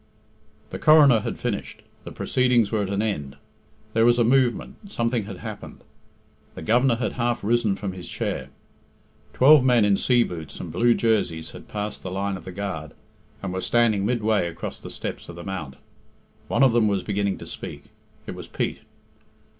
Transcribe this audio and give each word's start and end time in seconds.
The 0.71 0.79
Coroner 0.79 1.19
had 1.19 1.37
finished, 1.37 1.83
the 2.05 2.11
proceedings 2.11 2.71
were 2.71 2.81
at 2.81 2.89
an 2.89 3.03
end 3.03 3.35
there 3.93 4.03
was 4.03 4.17
a 4.17 4.23
movement 4.23 4.91
something 4.91 5.25
had 5.25 5.37
happened 5.37 5.83
the 6.55 6.63
Governor 6.63 6.95
had 6.95 7.11
half 7.11 7.43
risen 7.43 7.75
from 7.75 7.91
his 7.91 8.09
chair. 8.09 8.49
Twelve 9.31 9.63
men 9.63 9.85
in 9.85 9.97
sea 9.97 10.23
boots 10.23 10.59
and 10.59 10.71
blue 10.71 10.95
jerseys 10.95 11.51
had 11.51 11.67
passed 11.67 12.01
the 12.01 12.09
line 12.09 12.35
of 12.35 12.45
the 12.45 12.51
guard, 12.51 12.93
and 13.43 13.53
were 13.53 13.61
standing 13.61 14.03
midway 14.03 14.47
across 14.47 14.79
the 14.79 14.89
steps 14.89 15.29
of 15.29 15.35
the 15.35 15.43
mount. 15.43 15.75
One 16.47 16.63
of 16.63 16.73
them 16.73 16.87
was 16.87 17.03
beginning 17.03 17.37
to 17.37 17.45
speak. 17.45 17.83
It 18.25 18.33
was 18.33 18.47
Pete. 18.47 18.81